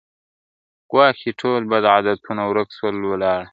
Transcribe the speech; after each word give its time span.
ګواکي 0.91 1.31
ټول 1.39 1.61
بد 1.71 1.83
عادتونه 1.93 2.41
ورک 2.49 2.69
سول 2.77 2.95
ولاړه.. 3.07 3.43